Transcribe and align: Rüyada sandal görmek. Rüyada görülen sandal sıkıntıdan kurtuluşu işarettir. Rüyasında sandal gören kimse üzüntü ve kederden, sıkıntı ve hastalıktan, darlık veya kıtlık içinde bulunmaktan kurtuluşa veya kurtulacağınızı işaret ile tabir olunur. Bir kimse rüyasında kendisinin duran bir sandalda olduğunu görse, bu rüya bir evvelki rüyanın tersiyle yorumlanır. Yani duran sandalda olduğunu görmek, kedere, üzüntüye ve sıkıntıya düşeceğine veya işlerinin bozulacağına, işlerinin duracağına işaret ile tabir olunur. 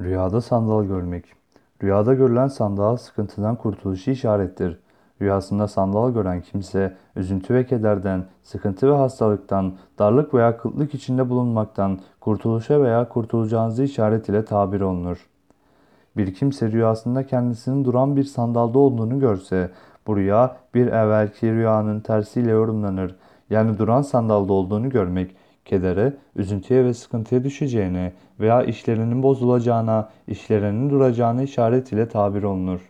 Rüyada 0.00 0.40
sandal 0.40 0.84
görmek. 0.84 1.24
Rüyada 1.82 2.14
görülen 2.14 2.48
sandal 2.48 2.96
sıkıntıdan 2.96 3.56
kurtuluşu 3.56 4.10
işarettir. 4.10 4.78
Rüyasında 5.22 5.68
sandal 5.68 6.14
gören 6.14 6.40
kimse 6.40 6.96
üzüntü 7.16 7.54
ve 7.54 7.66
kederden, 7.66 8.24
sıkıntı 8.42 8.90
ve 8.90 8.96
hastalıktan, 8.96 9.72
darlık 9.98 10.34
veya 10.34 10.56
kıtlık 10.56 10.94
içinde 10.94 11.30
bulunmaktan 11.30 11.98
kurtuluşa 12.20 12.82
veya 12.82 13.08
kurtulacağınızı 13.08 13.82
işaret 13.82 14.28
ile 14.28 14.44
tabir 14.44 14.80
olunur. 14.80 15.26
Bir 16.16 16.34
kimse 16.34 16.72
rüyasında 16.72 17.26
kendisinin 17.26 17.84
duran 17.84 18.16
bir 18.16 18.24
sandalda 18.24 18.78
olduğunu 18.78 19.20
görse, 19.20 19.70
bu 20.06 20.16
rüya 20.16 20.56
bir 20.74 20.86
evvelki 20.86 21.52
rüyanın 21.52 22.00
tersiyle 22.00 22.50
yorumlanır. 22.50 23.16
Yani 23.50 23.78
duran 23.78 24.02
sandalda 24.02 24.52
olduğunu 24.52 24.90
görmek, 24.90 25.36
kedere, 25.68 26.12
üzüntüye 26.36 26.84
ve 26.84 26.94
sıkıntıya 26.94 27.44
düşeceğine 27.44 28.12
veya 28.40 28.62
işlerinin 28.62 29.22
bozulacağına, 29.22 30.10
işlerinin 30.28 30.90
duracağına 30.90 31.42
işaret 31.42 31.92
ile 31.92 32.08
tabir 32.08 32.42
olunur. 32.42 32.80